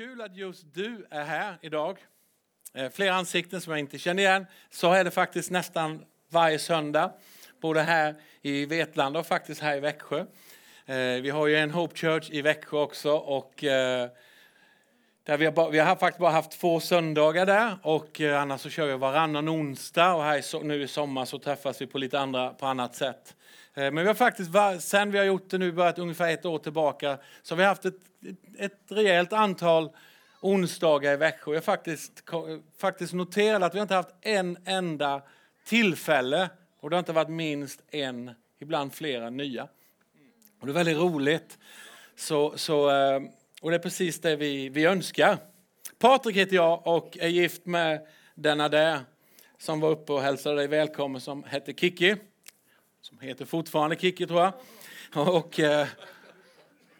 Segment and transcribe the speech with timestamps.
[0.00, 1.98] kul att just du är här idag.
[2.74, 4.46] Eh, Flera ansikten som jag inte känner igen.
[4.70, 7.12] Så är det faktiskt nästan varje söndag.
[7.60, 10.18] Både här i Vetlanda och faktiskt här i Växjö.
[10.86, 13.12] Eh, vi har ju en Hope Church i Växjö också.
[13.12, 14.08] Och eh,
[15.24, 17.78] där vi, har bara, vi har faktiskt bara haft två söndagar där.
[17.82, 20.14] Och annars så kör vi varannan onsdag.
[20.14, 23.36] Och här i nu i sommar så träffas vi på lite andra, på annat sätt.
[23.80, 24.50] Eh, men vi har faktiskt,
[24.88, 27.84] sen vi har gjort det nu, börjat ungefär ett år tillbaka, så har vi haft
[27.84, 27.98] ett,
[28.58, 29.90] ett rejält antal
[30.40, 31.50] onsdagar i Växjö.
[31.50, 32.24] Jag har faktiskt,
[32.78, 35.22] faktiskt noterat att vi inte haft en enda
[35.64, 39.68] tillfälle, och det har inte varit minst en, ibland flera nya.
[40.60, 41.58] Och det är väldigt roligt.
[42.16, 43.20] Så, så, eh,
[43.62, 45.38] och det är precis det vi, vi önskar.
[45.98, 49.00] Patrik heter jag och är gift med denna där
[49.58, 52.16] som var uppe och hälsade dig välkommen som hette Kiki.
[53.00, 54.52] Som heter fortfarande Kikki, tror jag.
[55.28, 55.86] Och, eh,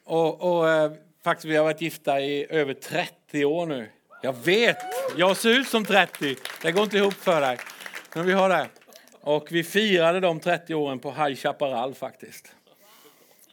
[0.04, 0.92] och, och eh,
[1.24, 3.90] faktiskt vi har varit gifta i över 30 år nu.
[4.22, 4.76] Jag vet,
[5.16, 6.36] jag ser ut som 30.
[6.62, 7.58] Det går inte ihop för dig.
[8.14, 8.68] Men vi har det.
[9.20, 12.54] Och vi firade de 30 åren på High Chaparral faktiskt.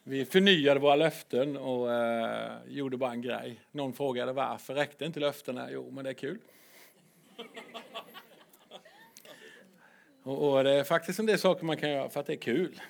[0.04, 3.60] Vi förnyade våra löften och eh, gjorde bara en grej.
[3.72, 5.68] Någon frågade varför räckte inte löftena?
[5.72, 6.40] Jo, men det är kul.
[10.28, 12.38] Och, och det är faktiskt en del saker man kan göra för att det är
[12.38, 12.82] kul.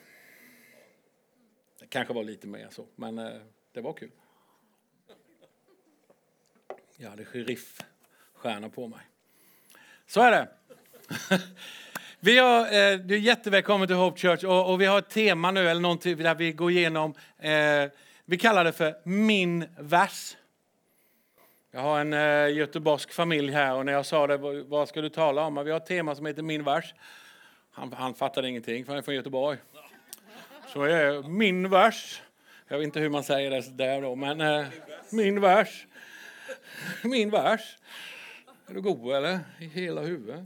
[1.79, 3.31] Det kanske var lite mer så, men eh,
[3.73, 4.11] det var kul.
[6.95, 8.99] Jag hade sheriffstjärna på mig.
[10.07, 10.47] Så är det.
[12.19, 15.51] Vi har, eh, du är jättevälkommen till Hope Church och, och vi har ett tema
[15.51, 17.91] nu, eller någonting där vi går igenom, eh,
[18.25, 20.37] vi kallar det för Min vers.
[21.71, 25.01] Jag har en eh, göteborgsk familj här och när jag sa det, vad, vad ska
[25.01, 25.65] du tala om?
[25.65, 26.93] Vi har ett tema som heter Min vers.
[27.77, 29.57] Han, han fattade ingenting för han är från Göteborg.
[30.73, 32.21] Så är min vers.
[32.67, 34.65] Jag vet inte hur man säger det där då, men eh,
[35.09, 35.85] min vers.
[37.03, 37.77] Min vers.
[38.69, 39.39] Är du god eller?
[39.59, 40.39] I hela huvudet.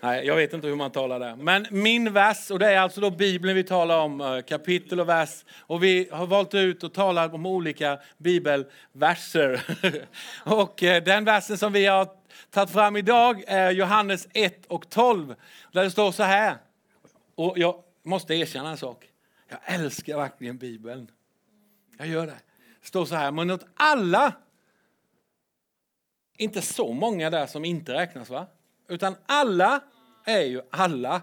[0.00, 1.36] Nej, jag vet inte hur man talar där.
[1.36, 5.08] Men min vers, och det är alltså då Bibeln vi talar om, eh, kapitel och
[5.08, 5.44] vers.
[5.60, 9.62] Och vi har valt ut och talat om olika bibelverser.
[10.44, 12.08] och eh, den versen som vi har
[12.50, 15.34] tagit fram idag är Johannes 1 och 12.
[15.72, 16.56] Där det står så här.
[17.38, 19.08] Och jag måste erkänna en sak.
[19.48, 21.10] Jag älskar verkligen Bibeln.
[21.98, 22.38] Jag gör det.
[22.80, 24.32] Det står så här, men åt alla,
[26.36, 28.46] inte så många där som inte räknas va?
[28.88, 29.80] Utan alla
[30.24, 31.22] är ju alla.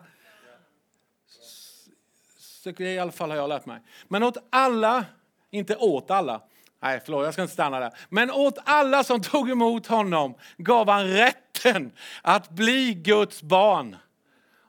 [2.40, 3.80] Så I alla fall har jag lärt mig.
[4.08, 5.06] Men åt alla,
[5.50, 6.42] inte åt alla.
[6.80, 7.94] Nej, förlåt, jag ska inte stanna där.
[8.10, 13.96] Men åt alla som tog emot honom gav han rätten att bli Guds barn.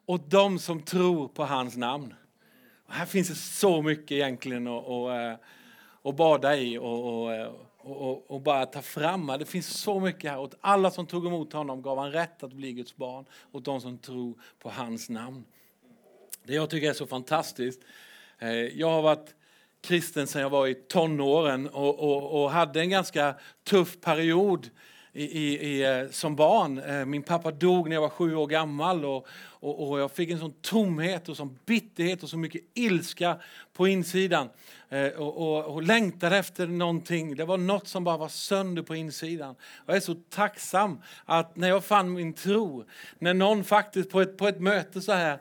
[0.07, 2.15] Åt dem som tror på hans namn.
[2.87, 5.47] Och här finns det så mycket egentligen att, att, eh,
[6.03, 9.27] att bada i och, eh, och, och, och, bara ta fram.
[9.27, 10.39] Det finns så mycket här.
[10.39, 13.25] Åt alla som tog emot honom gav han rätt att bli Guds barn.
[13.53, 15.45] Åt de som tror på hans namn.
[16.45, 17.81] Det jag tycker är så fantastiskt.
[18.39, 19.35] Eh, jag har varit
[19.81, 23.35] kristen sedan jag var i tonåren och, och, och hade en ganska
[23.65, 24.71] tuff period
[25.17, 26.79] i, i, eh, som barn.
[26.79, 30.31] Eh, min pappa dog när jag var sju år gammal och, och, och jag fick
[30.31, 33.37] en sån tomhet och sån bitterhet och så mycket ilska
[33.73, 34.49] på insidan.
[34.89, 37.37] Eh, och, och, och längtade efter någonting.
[37.37, 39.55] Det var något som bara var sönder på insidan.
[39.87, 42.85] Jag är så tacksam att när jag fann min tro,
[43.19, 45.39] när någon faktiskt på ett, på ett möte så här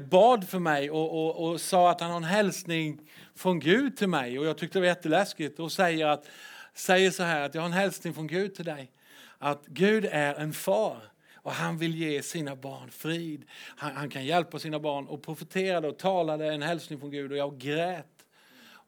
[0.00, 3.00] bad för mig och, och, och sa att han har en hälsning
[3.34, 6.26] från Gud till mig och jag tyckte det var jätteläskigt och säger, att,
[6.74, 8.90] säger så här att jag har en hälsning från Gud till dig.
[9.38, 11.02] Att Gud är en far
[11.34, 13.44] och han vill ge sina barn frid.
[13.76, 17.38] Han, han kan hjälpa sina barn och profeterade och talade en hälsning från Gud och
[17.38, 18.06] jag grät.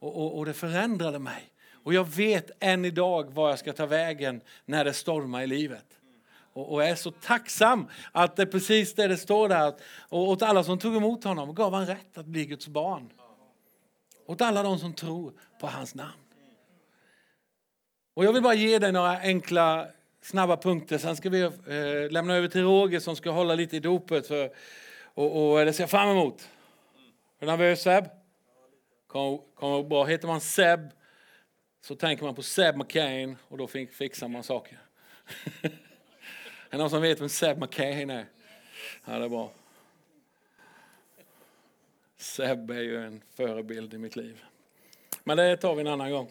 [0.00, 1.42] Och, och, och det förändrade mig.
[1.72, 5.84] Och jag vet än idag var jag ska ta vägen när det stormar i livet.
[6.52, 9.68] Och, och jag är så tacksam att det är precis det det står där.
[9.68, 13.10] att- Och åt alla som tog emot honom gav han rätt att bli Guds barn.
[14.26, 16.12] Åt alla de som tror på hans namn.
[18.14, 19.86] Och jag vill bara ge dig några enkla,
[20.28, 20.98] snabba punkter.
[20.98, 24.26] Sen ska vi eh, lämna över till Roger som ska hålla lite i dopet.
[24.26, 24.50] För,
[25.02, 26.48] och, och eh, det ser jag fram emot.
[27.38, 28.04] Är du nervös Seb?
[29.06, 30.04] Kommer kom bra.
[30.04, 30.80] Heter man Seb
[31.80, 34.78] så tänker man på Seb McCain och då fixar man saker.
[35.62, 35.70] är
[36.70, 38.26] det någon som vet vem Seb McCain är?
[39.04, 39.50] Ja, det är bra.
[42.16, 44.44] Seb är ju en förebild i mitt liv.
[45.24, 46.30] Men det tar vi en annan gång.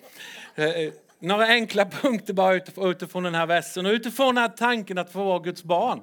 [0.56, 4.50] Eh, eh, några enkla punkter bara utifrån, utifrån den här versen och utifrån den här
[4.50, 6.02] tanken att få vara Guds barn.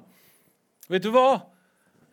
[0.87, 1.39] Vet du vad?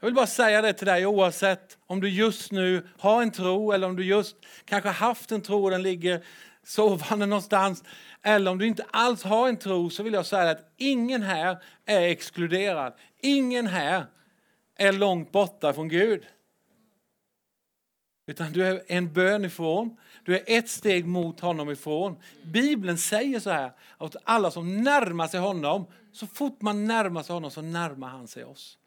[0.00, 3.72] Jag vill bara säga det till dig oavsett om du just nu har en tro
[3.72, 6.24] eller om du just kanske haft en tro och den ligger
[6.64, 7.84] sovande någonstans.
[8.22, 11.62] Eller om du inte alls har en tro så vill jag säga att ingen här
[11.86, 12.92] är exkluderad.
[13.20, 14.06] Ingen här
[14.76, 16.26] är långt borta från Gud.
[18.26, 19.96] Utan du är en bön ifrån.
[20.24, 22.16] Du är ett steg mot honom ifrån.
[22.42, 27.34] Bibeln säger så här, att alla som närmar sig honom, så fort man närmar sig
[27.34, 28.78] honom så närmar han sig oss.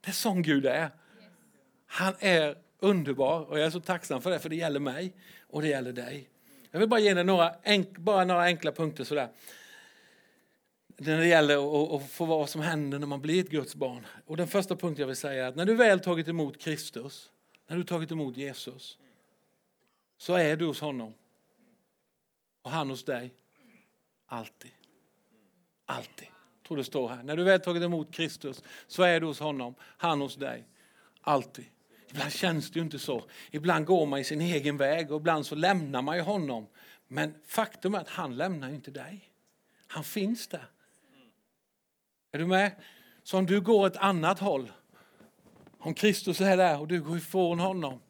[0.00, 0.90] Det är sån Gud är.
[1.86, 5.14] Han är underbar och jag är så tacksam för det, för det gäller mig
[5.46, 6.28] och det gäller dig.
[6.70, 9.28] Jag vill bara ge dig några, enk, bara några enkla punkter sådär.
[10.96, 14.06] När det gäller att, att få vad som händer när man blir ett Guds barn.
[14.26, 17.30] Och den första punkten jag vill säga är att när du väl tagit emot Kristus,
[17.68, 18.98] när du tagit emot Jesus,
[20.18, 21.14] så är du hos honom.
[22.62, 23.34] Och han hos dig.
[24.26, 24.70] Alltid.
[25.86, 26.28] Alltid.
[26.28, 27.22] Jag tror det står här.
[27.22, 30.64] När du väl tagit emot Kristus så är du hos honom, han hos dig.
[31.20, 31.66] Alltid.
[32.10, 33.24] Ibland känns det ju inte så.
[33.50, 36.66] Ibland går man i sin egen väg och ibland så lämnar man ju honom.
[37.08, 39.30] Men faktum är att han lämnar inte dig.
[39.86, 40.66] Han finns där.
[42.32, 42.72] Är du med?
[43.22, 44.72] Så om du går ett annat håll,
[45.78, 48.00] om Kristus är där och du går ifrån honom,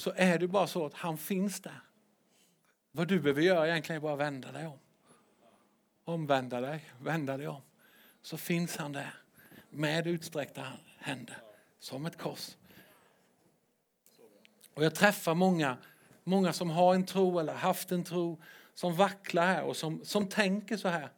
[0.00, 1.80] så är det bara så att han finns där.
[2.92, 4.78] Vad du behöver göra egentligen är bara vända dig om.
[6.04, 7.62] Omvända dig, vända dig om.
[8.22, 9.14] Så finns han där
[9.70, 10.66] med utsträckta
[10.98, 11.36] händer,
[11.78, 12.56] som ett kors.
[14.74, 15.76] Och jag träffar många,
[16.24, 18.42] många som har en tro eller haft en tro
[18.74, 21.08] som vacklar här och som, som tänker så här.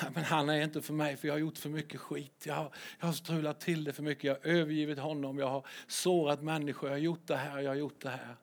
[0.14, 2.46] Men han är inte för mig för jag har gjort för mycket skit.
[2.46, 4.24] Jag har, jag har strulat till det för mycket.
[4.24, 5.38] Jag har övergivit honom.
[5.38, 6.88] Jag har sårat människor.
[6.90, 7.60] Jag har gjort det här.
[7.60, 8.36] Jag har gjort det här.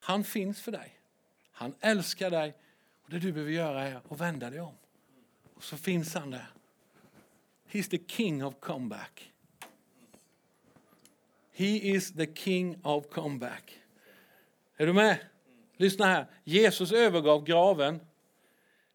[0.00, 0.98] Han finns för dig.
[1.52, 2.56] Han älskar dig.
[3.02, 4.74] Och Det du behöver göra är att vända dig om.
[5.54, 6.46] Och så finns han där.
[7.70, 9.32] He's the king of comeback.
[11.52, 13.78] He is the king of comeback.
[14.76, 15.18] Är du med?
[15.76, 16.26] Lyssna här.
[16.44, 18.00] Jesus övergav graven,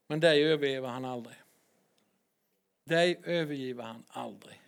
[0.07, 1.35] men dig överger han aldrig.
[2.83, 4.61] Dig övergiver han aldrig.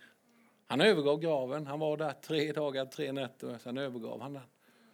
[0.66, 1.66] Han övergav graven.
[1.66, 4.42] Han var där tre dagar, tre nätter, sen övergav han den.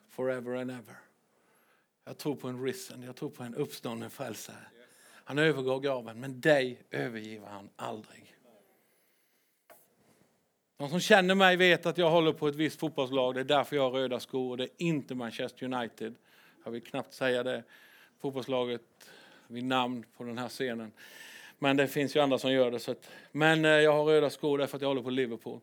[0.08, 0.96] Forever and ever.
[2.04, 4.66] Jag tror på en risen, jag tror på en uppstånden frälsare.
[5.24, 8.36] Han övergav graven, men dig övergiver han aldrig.
[10.76, 13.34] De som känner mig vet att jag håller på ett visst fotbollslag.
[13.34, 16.14] Det är därför jag har röda skor och det är inte Manchester United.
[16.64, 17.62] Jag vill knappt säga det
[18.20, 18.82] fotbollslaget
[19.48, 20.92] vid namn på den här scenen.
[21.58, 22.80] Men det finns ju andra som gör det.
[22.80, 25.60] Så att, men eh, jag har röda skor därför att jag håller på Liverpool.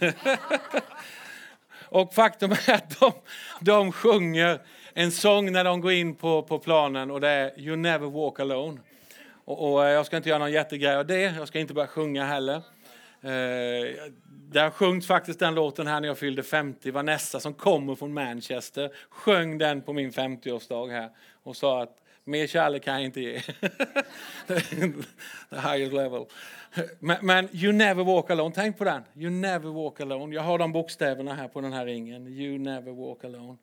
[0.00, 0.10] Ja!
[1.88, 3.12] och faktum är att de,
[3.60, 4.60] de sjunger
[4.92, 8.40] en sång när de går in på, på planen och det är You never walk
[8.40, 8.80] alone.
[9.44, 11.20] Och, och jag ska inte göra någon jättegrej av det.
[11.20, 12.56] Jag ska inte börja sjunga heller.
[13.22, 16.90] Eh, där sjöngs faktiskt den låten här när jag fyllde 50.
[16.90, 21.10] Vanessa som kommer från Manchester sjöng den på min 50-årsdag här
[21.42, 23.40] och sa att mer kärlek kan jag inte ge.
[25.50, 26.26] The highest level.
[26.98, 29.02] Men, men, You never walk alone, tänk på den.
[29.14, 30.34] You never walk alone.
[30.34, 32.26] Jag har de bokstäverna här på den här ringen.
[32.26, 33.58] You never walk alone.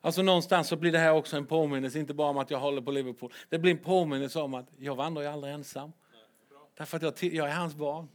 [0.00, 2.82] Alltså någonstans så blir det här också en påminnelse, inte bara om att jag håller
[2.82, 3.32] på Liverpool.
[3.48, 5.92] Det blir en påminnelse om att jag vandrar ju aldrig ensam.
[6.78, 8.08] Därför att jag, jag är hans barn.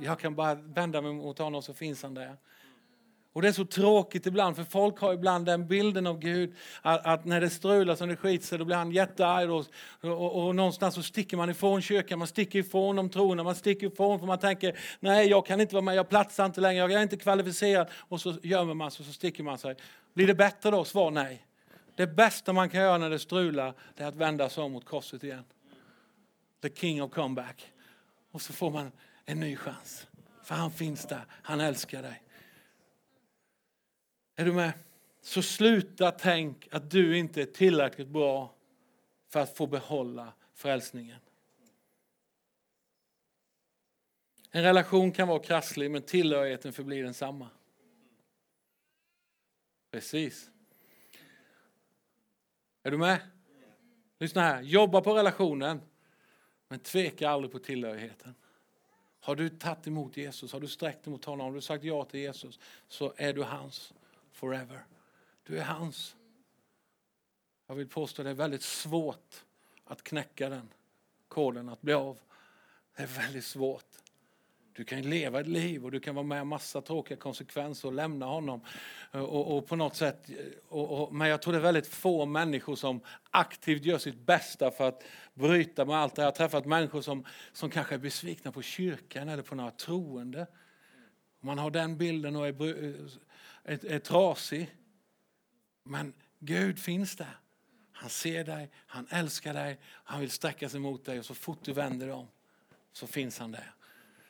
[0.00, 2.36] Jag kan bara vända mig mot honom så finns han där.
[3.32, 7.06] Och det är så tråkigt ibland, för folk har ibland den bilden av Gud att,
[7.06, 9.50] att när det strular som det skiter sig, då blir han jättearg.
[9.50, 9.66] Och,
[10.00, 13.86] och, och, någonstans så sticker man ifrån kyrkan, man sticker ifrån de troende, man sticker
[13.86, 16.92] ifrån för man tänker nej, jag kan inte vara med, jag platsar inte längre, jag
[16.92, 17.88] är inte kvalificerad.
[17.92, 19.76] Och så gömmer man sig och så sticker man sig.
[20.14, 20.84] Blir det bättre då?
[20.84, 21.46] Svar nej.
[21.96, 24.84] Det bästa man kan göra när det strular, det är att vända sig om mot
[24.84, 25.44] korset igen.
[26.62, 27.72] The king of comeback.
[28.32, 28.92] Och så får man
[29.24, 30.06] en ny chans.
[30.44, 32.21] För han finns där, han älskar dig.
[34.36, 34.72] Är du med?
[35.20, 38.54] Så sluta tänk att du inte är tillräckligt bra
[39.28, 41.18] för att få behålla frälsningen.
[44.50, 47.48] En relation kan vara krasslig men tillhörigheten förblir densamma.
[49.90, 50.50] Precis.
[52.82, 53.20] Är du med?
[54.18, 55.80] Lyssna här, jobba på relationen
[56.68, 58.34] men tveka aldrig på tillhörigheten.
[59.20, 62.20] Har du tagit emot Jesus, har du sträckt emot honom, har du sagt ja till
[62.20, 63.94] Jesus, så är du hans
[64.32, 64.84] forever.
[65.42, 66.16] Du är hans.
[67.66, 69.44] Jag vill påstå att det är väldigt svårt
[69.84, 70.68] att knäcka den
[71.28, 72.18] koden, att bli av.
[72.96, 73.86] Det är väldigt svårt.
[74.74, 77.94] Du kan leva ett liv och du kan vara med om massa tråkiga konsekvenser och
[77.94, 78.60] lämna honom.
[79.12, 80.36] Eh, och, och på något sätt, eh,
[80.68, 84.70] och, och, men jag tror det är väldigt få människor som aktivt gör sitt bästa
[84.70, 88.52] för att bryta med allt det Jag har träffat människor som, som kanske är besvikna
[88.52, 90.46] på kyrkan eller på några troende.
[91.40, 92.94] Man har den bilden och är, eh,
[93.64, 94.76] är, är trasig.
[95.84, 97.38] Men Gud finns där.
[97.92, 101.58] Han ser dig, han älskar dig, han vill sträcka sig mot dig och så fort
[101.62, 102.28] du vänder dig om
[102.92, 103.74] så finns han där.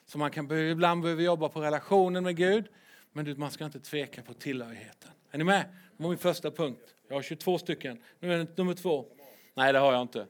[0.06, 2.64] Så man kan ibland behöva jobba på relationen med Gud,
[3.12, 5.10] men man ska inte tveka på tillhörigheten.
[5.30, 5.64] Är ni med?
[5.96, 6.94] Det var min första punkt.
[7.08, 8.02] Jag har 22 stycken.
[8.20, 9.06] Nu är det nummer två.
[9.54, 10.26] Nej, det har jag inte.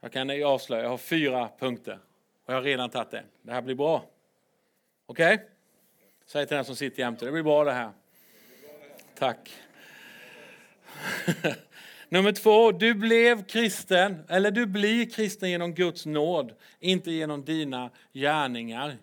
[0.00, 1.98] Jag kan avslöja, jag har fyra punkter.
[2.44, 3.24] Och jag har redan tagit en.
[3.42, 4.04] Det här blir bra.
[5.06, 5.34] Okej?
[5.34, 5.46] Okay?
[6.32, 7.92] Säg till den som sitter jämte, det blir bra det här.
[9.14, 9.52] Tack.
[12.08, 17.90] Nummer två, du blev kristen, eller du blir kristen genom Guds nåd, inte genom dina
[18.12, 18.98] gärningar.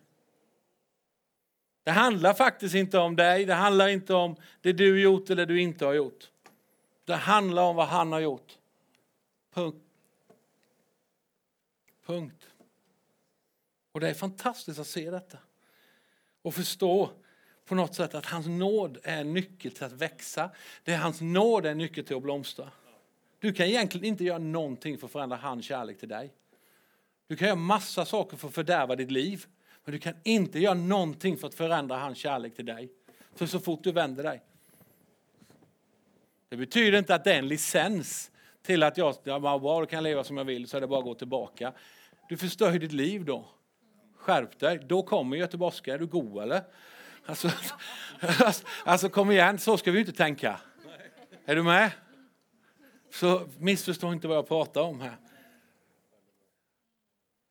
[1.84, 5.62] Det handlar faktiskt inte om dig, det handlar inte om det du gjort eller du
[5.62, 6.30] inte har gjort.
[7.06, 8.58] Det handlar om vad han har gjort.
[9.54, 9.86] Punkt.
[12.06, 12.48] Punkt.
[13.92, 15.38] Och det är fantastiskt att se detta.
[16.50, 17.10] Och förstå
[17.66, 20.50] på något sätt att hans nåd är nyckel till att växa.
[20.84, 22.72] Det är hans nåd är nyckel till att blomstra.
[23.40, 26.34] Du kan egentligen inte göra någonting för att förändra hans kärlek till dig.
[27.28, 29.46] Du kan göra massa saker för att fördärva ditt liv.
[29.86, 32.90] Men du kan inte göra någonting för att förändra hans kärlek till dig.
[33.36, 34.42] För så fort du vänder dig.
[36.50, 40.24] Det betyder inte att det är en licens till att jag ja, bara kan leva
[40.24, 41.74] som jag vill så är det bara att gå tillbaka.
[42.30, 43.46] Du förstör ju ditt liv då.
[44.30, 44.80] Skärp dig.
[44.88, 45.94] Då kommer göteborgska.
[45.94, 46.62] Är du god eller?
[47.26, 47.52] Alltså,
[48.20, 50.60] alltså, alltså kom igen, så ska vi inte tänka.
[51.46, 51.92] Är du med?
[53.14, 55.16] Så missförstå inte vad jag pratar om här.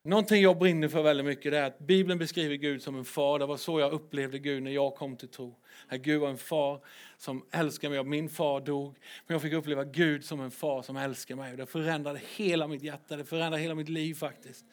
[0.03, 3.39] Någonting jag brinner för väldigt mycket är att Bibeln beskriver Gud som en far.
[3.39, 5.55] Det var så jag upplevde Gud när jag kom till tro.
[5.87, 6.81] Att Gud var en far
[7.17, 8.03] som älskade mig.
[8.03, 8.95] Min far dog.
[9.27, 11.57] Men jag fick uppleva Gud som en far som älskade mig.
[11.57, 14.65] Det förändrade hela mitt hjärta, det förändrade hela mitt liv faktiskt.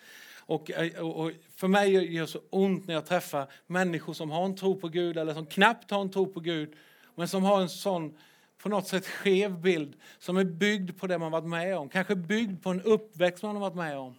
[0.48, 4.44] Eh, och, och, för mig gör det så ont när jag träffar människor som har
[4.44, 6.74] en tro på Gud eller som knappt har en tro på Gud.
[7.14, 8.18] Men som har en sån
[8.58, 11.88] på något sätt skev bild som är byggd på det man varit med om.
[11.88, 14.14] Kanske byggd på en uppväxt man har varit med om.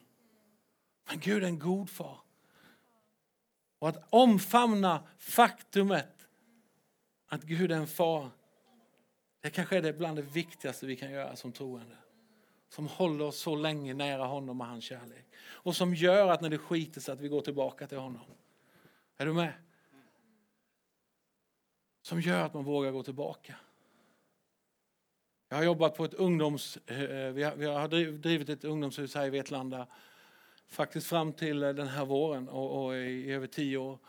[1.09, 2.17] Men Gud är en god far.
[3.79, 6.27] Och att omfamna faktumet
[7.29, 8.29] att Gud är en far,
[9.41, 11.95] det kanske är det bland det viktigaste vi kan göra som troende.
[12.69, 15.25] Som håller oss så länge nära honom och hans kärlek.
[15.39, 18.25] Och som gör att när det skiter sig att vi går tillbaka till honom.
[19.17, 19.53] Är du med?
[22.01, 23.55] Som gör att man vågar gå tillbaka.
[25.49, 26.77] Jag har jobbat på ett ungdoms...
[26.77, 29.87] Eh, vi har, vi har drivit ett ungdomshus här i Vetlanda
[30.67, 33.99] faktiskt fram till eh, den här våren och, och i över tio år.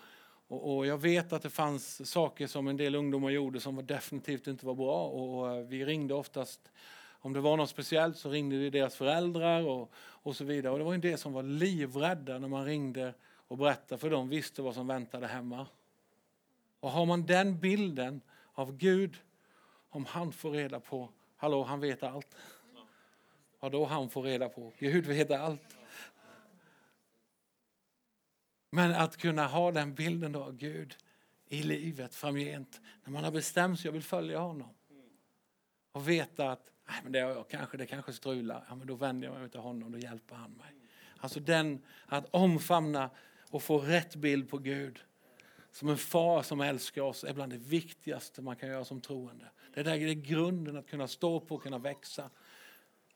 [0.48, 4.46] Och, och, jag vet att det fanns saker som en del ungdomar gjorde som definitivt
[4.46, 6.72] inte var bra och, och eh, vi ringde oftast
[7.20, 10.72] om det var något speciellt så ringde vi deras föräldrar och, och så vidare.
[10.72, 14.28] Och det var en del som var livrädda när man ringde och berättade för de
[14.28, 15.66] visste vad som väntade hemma.
[16.80, 18.20] Och har man den bilden
[18.52, 19.16] av Gud,
[19.90, 22.36] om han får reda på, hallå han vet allt.
[23.60, 25.76] Ja då han får reda på, Gud vet allt.
[28.70, 30.96] Men att kunna ha den bilden av Gud
[31.48, 32.80] i livet framgent.
[33.04, 34.74] När man har bestämt sig, jag vill följa honom.
[35.92, 39.28] Och veta att nej, men det, jag, kanske, det kanske strular, ja, men då vänder
[39.28, 40.74] jag mig till honom, då hjälper han mig.
[41.20, 43.10] Alltså den, att omfamna
[43.50, 44.98] och få rätt bild på Gud
[45.72, 49.44] som en far som älskar oss är bland det viktigaste man kan göra som troende.
[49.74, 52.30] Det, där, är grunden att kunna stå på och kunna växa.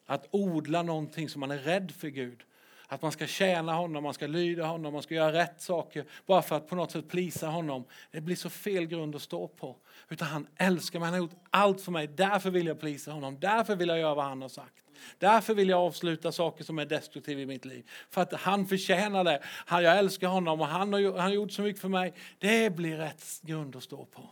[0.06, 2.44] Att odla någonting som man är rädd för Gud
[2.92, 6.42] att man ska tjäna honom, man ska lyda honom, man ska göra rätt saker bara
[6.42, 7.84] för att på något sätt plisa honom.
[8.11, 9.76] Det blir så fel grund att stå på.
[10.08, 12.06] Utan han älskar mig, han har gjort allt för mig.
[12.06, 14.84] Därför vill jag plisa honom, därför vill jag göra vad han har sagt.
[15.18, 17.90] Därför vill jag avsluta saker som är destruktiva i mitt liv.
[18.11, 19.42] För att han förtjänar det.
[19.68, 22.14] Jag älskar honom och han har, han har gjort så mycket för mig.
[22.38, 24.28] Det blir rätt grund att stå på.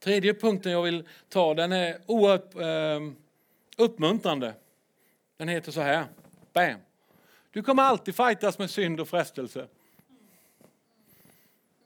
[0.00, 3.12] Tredje punkten jag vill ta, den är oerhört eh,
[3.76, 4.54] uppmuntrande.
[5.36, 6.06] Den heter så här.
[6.58, 6.80] Bam.
[7.50, 9.68] Du kommer alltid fightas med synd och frestelse.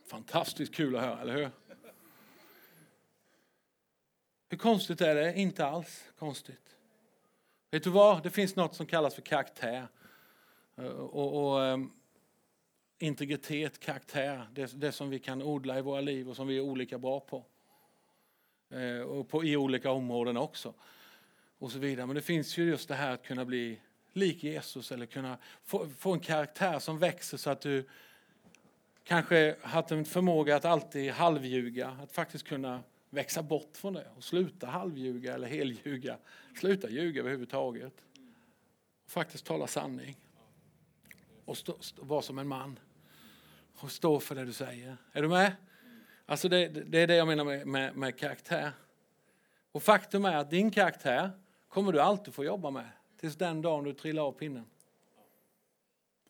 [0.06, 1.50] Fantastiskt kul att höra, eller hur?
[4.48, 5.34] Hur konstigt är det?
[5.34, 6.76] Inte alls konstigt.
[7.70, 8.22] Vet du vad?
[8.22, 9.88] Det finns något som kallas för karaktär.
[10.76, 11.92] Eh, och, och um,
[12.98, 16.60] integritet, karaktär, det, det, som vi kan odla i våra liv och som vi är
[16.60, 17.44] olika bra på.
[18.70, 20.74] Eh, och på, i olika områden också.
[21.58, 22.06] Och så vidare.
[22.06, 23.80] Men det finns ju just det här att kunna bli
[24.12, 27.84] lik Jesus eller kunna få, få en karaktär som växer så att du
[29.04, 34.24] kanske haft en förmåga att alltid halvljuga, att faktiskt kunna växa bort från det och
[34.24, 36.18] sluta halvljuga eller helljuga,
[36.60, 38.04] Sluta ljuga överhuvudtaget.
[39.04, 40.16] Och faktiskt tala sanning.
[41.44, 42.78] Och stå, stå, vara som en man.
[43.76, 44.96] Och stå för det du säger.
[45.12, 45.52] Är du med?
[46.26, 48.72] Alltså det, det är det jag menar med, med, med karaktär.
[49.72, 51.30] Och faktum är att din karaktär
[51.68, 52.88] kommer du alltid få jobba med
[53.22, 54.66] tills den dagen du trillar av pinnen.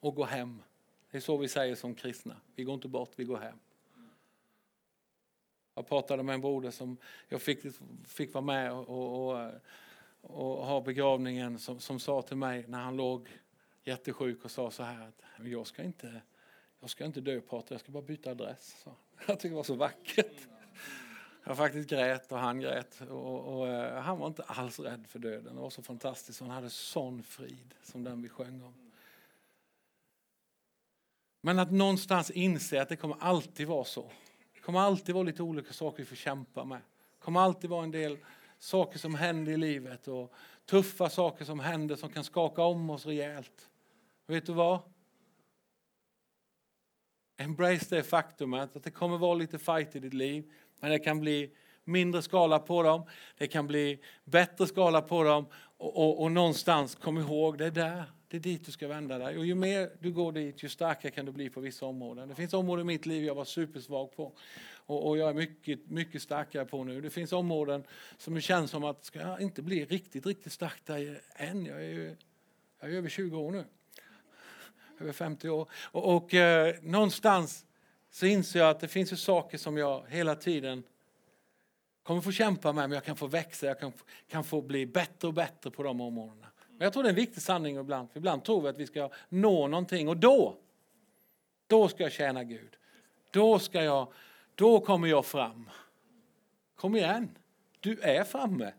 [0.01, 0.63] Och går hem.
[1.11, 2.37] Det är så vi säger som kristna.
[2.55, 3.59] Vi går inte bort, vi går hem.
[5.75, 6.97] Jag pratade med en broder som
[7.29, 7.59] jag fick,
[8.05, 9.51] fick vara med och, och,
[10.21, 13.29] och ha begravningen som, som sa till mig när han låg
[13.85, 16.23] jättesjuk och sa så här att jag ska inte,
[16.81, 18.83] jag ska inte dö Patrik, jag ska bara byta adress.
[18.85, 18.95] Så.
[19.27, 20.49] Jag tycker det var så vackert.
[21.45, 23.01] Jag faktiskt grät och han grät.
[23.01, 25.55] Och, och, och, eh, han var inte alls rädd för döden.
[25.55, 26.41] Det var så fantastiskt.
[26.41, 28.75] Han hade sån frid som den vi sjöng om.
[31.41, 34.11] Men att någonstans inse att det kommer alltid vara så.
[34.55, 36.79] Det kommer alltid vara lite olika saker vi får kämpa med.
[36.79, 38.19] Det kommer alltid vara en del
[38.59, 40.35] saker som händer i livet och
[40.67, 43.71] tuffa saker som händer som kan skaka om oss rejält.
[44.27, 44.81] vet du vad?
[47.37, 50.53] Embrace det faktumet att det kommer vara lite fight i ditt liv.
[50.83, 51.51] Men det kan bli
[51.85, 53.03] mindre skala på dem,
[53.39, 55.47] det kan bli bättre skala på dem.
[55.77, 59.19] Och, och, och någonstans, kom ihåg, det är där, det är dit du ska vända
[59.19, 59.39] dig.
[59.39, 62.29] Och ju mer du går dit, ju starkare kan du bli på vissa områden.
[62.29, 64.33] Det finns områden i mitt liv jag var supersvag på.
[64.87, 67.01] Och, och jag är mycket, mycket starkare på nu.
[67.01, 67.85] Det finns områden
[68.19, 71.67] som det känns som att, ska jag inte bli riktigt, riktigt stark där än?
[71.67, 72.17] Jag är ju
[72.81, 73.65] jag är över 20 år nu.
[75.01, 75.69] Över 50 år.
[75.83, 77.67] Och, och eh, någonstans
[78.13, 80.83] så inser jag att det finns ju saker som jag hela tiden
[82.03, 83.93] kommer få kämpa med, men jag kan få växa, jag kan,
[84.29, 86.47] kan få bli bättre och bättre på de områdena.
[86.69, 88.87] Men jag tror det är en viktig sanning ibland, för ibland tror vi att vi
[88.87, 90.57] ska nå någonting och då,
[91.67, 92.77] då ska jag tjäna Gud.
[93.31, 94.13] Då ska jag,
[94.55, 95.71] då kommer jag fram.
[96.77, 97.29] Kom igen,
[97.81, 98.73] du är framme.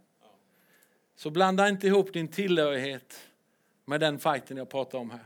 [1.15, 3.27] Så blanda inte ihop din tillhörighet
[3.85, 5.25] med den fighten jag pratar om här.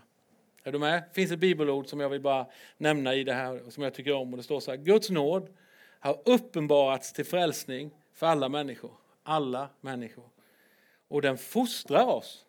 [0.67, 0.93] Är du med?
[0.93, 2.45] Det finns ett bibelord som jag vill bara
[2.77, 4.33] nämna i det här som jag tycker om.
[4.33, 5.49] Och det står så här, Guds nåd
[5.99, 8.91] har uppenbarats till frälsning för alla människor.
[9.23, 10.29] Alla människor.
[11.07, 12.45] Och den fostrar oss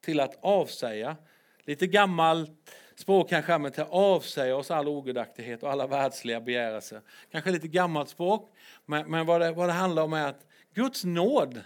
[0.00, 1.16] till att avsäga,
[1.64, 2.50] lite gammalt
[2.94, 7.00] språk kanske, men till att avsäga oss all ogudaktighet och alla världsliga begärelser.
[7.30, 8.50] Kanske lite gammalt språk,
[8.86, 11.60] men, men vad, det, vad det handlar om är att Guds nåd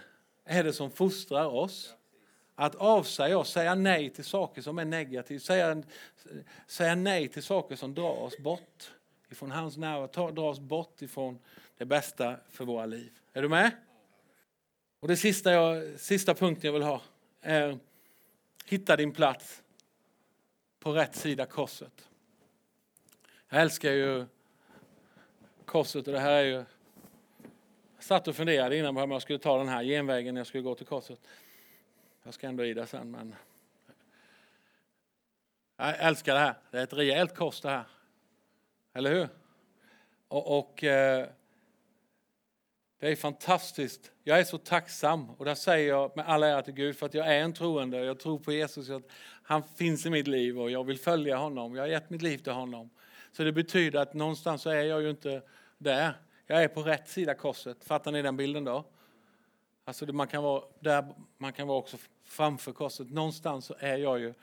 [0.45, 1.95] är det som fostrar oss
[2.61, 5.83] att avsäga oss, säga nej till saker som är negativa, säga,
[6.67, 8.91] säga nej till saker som drar oss bort
[9.29, 11.39] ifrån hans närvaro, drar oss bort ifrån
[11.77, 13.11] det bästa för våra liv.
[13.33, 13.71] Är du med?
[14.99, 17.01] Och det sista, jag, sista punkten jag vill ha
[17.41, 17.79] är
[18.65, 19.63] hitta din plats
[20.79, 22.07] på rätt sida korset.
[23.49, 24.25] Jag älskar ju
[25.65, 26.63] korset och det här är ju...
[27.95, 30.47] Jag satt och funderade innan på om jag skulle ta den här genvägen när jag
[30.47, 31.19] skulle gå till korset.
[32.23, 33.35] Jag ska ändå i det sen, men
[35.77, 36.55] jag älskar det här.
[36.71, 37.83] Det är ett rejält kors det här.
[38.93, 39.27] Eller hur?
[40.27, 41.27] Och, och eh,
[42.99, 44.11] det är fantastiskt.
[44.23, 47.13] Jag är så tacksam och där säger jag med all ära till Gud för att
[47.13, 48.03] jag är en troende.
[48.03, 49.03] Jag tror på Jesus, att
[49.43, 51.75] han finns i mitt liv och jag vill följa honom.
[51.75, 52.89] Jag har gett mitt liv till honom.
[53.31, 55.41] Så det betyder att någonstans så är jag ju inte
[55.77, 56.13] där.
[56.47, 57.83] Jag är på rätt sida korset.
[57.83, 58.85] Fattar ni den bilden då?
[59.85, 61.05] Alltså man kan vara där,
[61.37, 63.09] man kan vara också framför korset.
[63.09, 64.33] Någonstans så är jag ju...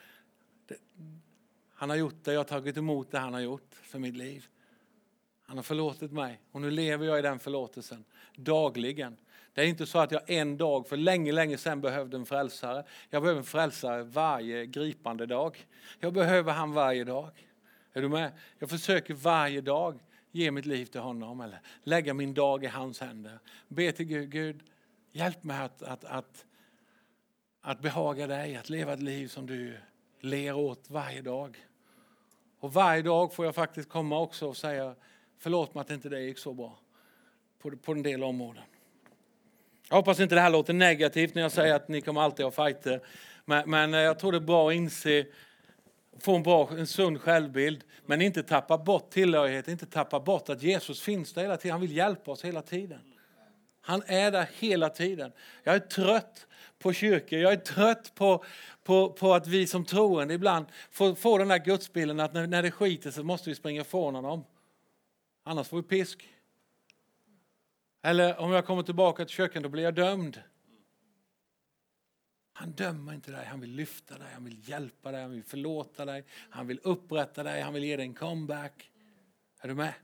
[0.67, 0.77] Det,
[1.75, 4.47] han har gjort det, jag har tagit emot det han har gjort för mitt liv.
[5.43, 8.05] Han har förlåtit mig och nu lever jag i den förlåtelsen
[8.37, 9.17] dagligen.
[9.55, 12.85] Det är inte så att jag en dag för länge, länge sedan behövde en frälsare.
[13.11, 15.67] Jag behöver en frälsare varje gripande dag.
[16.01, 17.31] Jag behöver han varje dag.
[17.93, 18.33] Är du med?
[18.59, 19.99] Jag försöker varje dag
[20.33, 23.39] ge mitt liv till honom eller lägga min dag i hans händer.
[23.69, 24.63] Be till Gud, Gud
[25.19, 26.45] Hjälp mig att, att, att,
[27.61, 29.77] att behaga dig, att leva ett liv som du
[30.21, 31.57] ler åt varje dag.
[32.61, 34.95] Och varje dag får jag faktiskt komma också och säga
[35.39, 36.79] förlåt mig att inte det gick så bra
[37.59, 38.63] på, på en del områden.
[39.89, 42.51] Jag hoppas inte det här låter negativt när jag säger att ni kommer alltid ha
[42.51, 43.01] fighter.
[43.45, 45.27] Men, men eh, jag tror det är bra att inse,
[46.19, 50.63] få en, bra, en sund självbild, men inte tappa bort tillhörighet, inte tappa bort att
[50.63, 51.73] Jesus finns där hela tiden.
[51.73, 53.01] Han vill hjälpa oss hela tiden.
[53.89, 55.33] Han är där hela tiden.
[55.63, 56.47] Jag är trött
[56.79, 57.39] på kyrkor.
[57.39, 58.45] Jag är trött på,
[58.85, 62.63] på, på att vi som troende ibland får, får den där gudsbilden att när, när
[62.63, 64.45] det skiter så måste vi springa ifrån honom.
[65.43, 66.29] Annars får vi pisk.
[68.03, 70.43] Eller om jag kommer tillbaka till kyrkan då blir jag dömd.
[72.53, 76.05] Han dömer inte dig, han vill lyfta dig, han vill hjälpa dig, han vill förlåta
[76.05, 78.91] dig, han vill upprätta dig, han vill ge dig en comeback.
[79.61, 79.95] Är du med?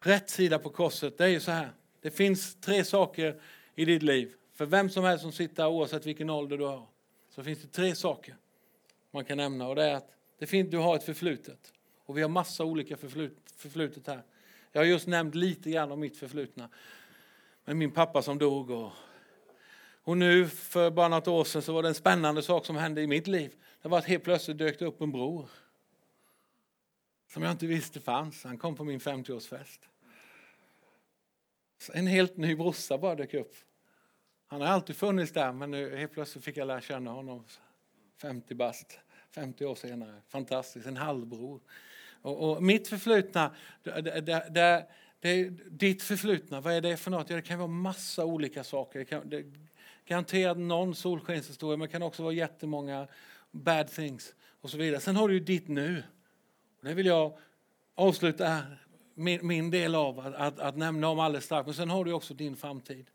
[0.00, 1.72] Rätt sida på korset, det är ju så här.
[2.02, 3.40] Det finns tre saker
[3.74, 4.34] i ditt liv.
[4.54, 6.86] För vem som helst som sitter här, oavsett vilken ålder du har,
[7.30, 8.36] så finns det tre saker
[9.10, 9.68] man kan nämna.
[9.68, 11.72] Och det är att det finns, du har ett förflutet.
[12.04, 14.22] Och vi har massa olika förflut, förflutet här.
[14.72, 16.68] Jag har just nämnt lite grann om mitt förflutna.
[17.64, 18.70] Med min pappa som dog.
[18.70, 18.92] Och,
[20.02, 23.02] och nu för bara något år sedan så var det en spännande sak som hände
[23.02, 23.54] i mitt liv.
[23.82, 25.48] Det var att helt plötsligt dök det upp en bror.
[27.32, 28.44] Som jag inte visste fanns.
[28.44, 29.78] Han kom på min 50-årsfest.
[31.94, 33.54] En helt ny brorsa bara dök upp.
[34.46, 37.44] Han har alltid funnits där men nu helt plötsligt fick jag lära känna honom.
[38.22, 40.14] 50 bast, 50 år senare.
[40.28, 41.60] Fantastiskt, en halvbror.
[42.22, 44.86] Och, och mitt förflutna, det, det, det,
[45.20, 47.30] det, ditt förflutna, vad är det för något?
[47.30, 48.98] Ja, det kan vara massa olika saker.
[48.98, 49.44] Det kan, det,
[50.04, 53.08] garanterat någon solskenshistoria, men det kan också vara jättemånga
[53.50, 55.00] bad things och så vidare.
[55.00, 56.02] Sen har du ju ditt nu.
[56.78, 57.38] Och det vill jag
[57.94, 58.62] avsluta
[59.14, 61.66] min, min del av att, att, att nämna om alldeles strax.
[61.66, 63.10] Men sen har du också din framtid.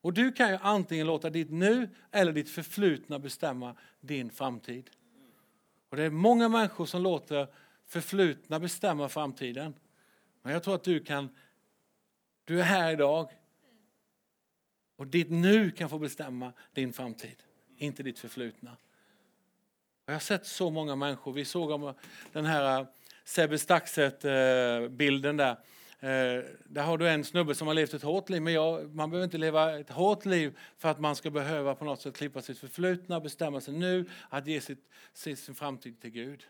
[0.00, 4.90] Och du kan ju antingen låta ditt nu eller ditt förflutna bestämma din framtid.
[5.88, 7.48] Och det är många människor som låter
[7.86, 9.74] förflutna bestämma framtiden.
[10.42, 11.28] Men jag tror att du kan,
[12.44, 13.30] du är här idag
[14.96, 17.42] och ditt nu kan få bestämma din framtid,
[17.76, 18.76] inte ditt förflutna.
[20.06, 21.94] Jag har sett så många människor, vi såg om
[22.32, 22.86] den här
[23.24, 25.56] Sebbe Staxet-bilden eh, där.
[26.04, 29.10] Eh, där har du en snubbe som har levt ett hårt liv, men jag, man
[29.10, 32.42] behöver inte leva ett hårt liv för att man ska behöva på något sätt klippa
[32.42, 36.44] sitt förflutna, bestämma sig nu att ge sitt, sin framtid till Gud.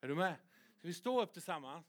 [0.00, 0.34] Är du med?
[0.78, 1.86] Ska vi stå upp tillsammans?